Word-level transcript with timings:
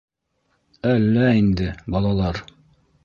—Әллә 0.93 1.27
инде, 1.41 1.69
балалар. 1.97 2.45